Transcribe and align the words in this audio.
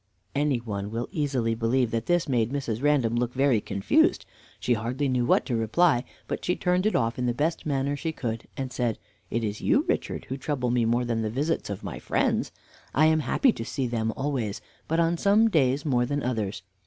Any 0.33 0.57
one 0.57 0.89
will 0.89 1.07
easily 1.11 1.53
believe 1.53 1.91
that 1.91 2.07
this 2.07 2.27
made 2.27 2.51
Mrs. 2.51 2.81
Random 2.81 3.15
look 3.15 3.35
very 3.35 3.61
confused. 3.61 4.25
She 4.59 4.73
hardly 4.73 5.07
knew 5.07 5.27
what 5.27 5.45
to 5.45 5.55
reply, 5.55 6.05
but 6.27 6.43
she 6.43 6.55
turned 6.55 6.87
it 6.87 6.95
off 6.95 7.19
in 7.19 7.27
the 7.27 7.35
best 7.35 7.67
manner 7.67 7.95
she 7.95 8.11
could, 8.11 8.47
and 8.57 8.73
said: 8.73 8.97
"It 9.29 9.43
is 9.43 9.61
you, 9.61 9.83
Richard, 9.87 10.25
who 10.25 10.37
trouble 10.37 10.71
me 10.71 10.85
more 10.85 11.05
than 11.05 11.21
the 11.21 11.29
visits 11.29 11.69
of 11.69 11.83
my 11.83 11.99
friends. 11.99 12.51
I 12.95 13.05
am 13.05 13.19
happy 13.19 13.51
to 13.51 13.63
see 13.63 13.85
them 13.85 14.11
always, 14.17 14.59
but 14.87 14.99
on 14.99 15.19
some 15.19 15.51
days 15.51 15.85
more 15.85 16.07
than 16.07 16.23
others. 16.23 16.63